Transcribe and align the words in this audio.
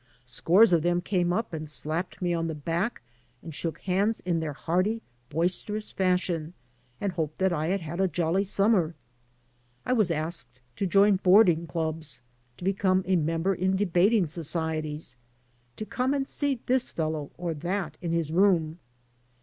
Scores 0.25 0.73
of 0.73 0.81
them 0.81 0.99
came 0.99 1.31
up 1.31 1.53
and 1.53 1.69
slapped 1.69 2.23
me 2.23 2.33
on 2.33 2.47
the 2.47 2.55
back 2.55 3.03
and 3.43 3.53
shook 3.53 3.77
hands 3.81 4.19
in 4.21 4.39
their 4.39 4.53
hearty, 4.53 5.03
boisteroiis 5.29 5.93
fashion, 5.93 6.55
and 6.99 7.11
hoped 7.11 7.37
that 7.37 7.53
I 7.53 7.67
had 7.67 7.81
had 7.81 8.01
a 8.01 8.07
jolly 8.07 8.43
summer. 8.43 8.95
I 9.85 9.93
was 9.93 10.09
asked 10.09 10.59
to 10.77 10.87
join 10.87 11.19
boardingK^ubs, 11.19 12.21
to 12.57 12.63
become 12.63 13.03
a 13.05 13.15
member 13.15 13.53
in 13.53 13.75
debating 13.75 14.25
societies, 14.25 15.17
to 15.75 15.85
come 15.85 16.15
and 16.15 16.27
see 16.27 16.59
this 16.65 16.89
f 16.89 16.95
dlow 16.95 17.29
or 17.37 17.53
that 17.53 17.97
in 18.01 18.11
his 18.11 18.31
room. 18.31 18.79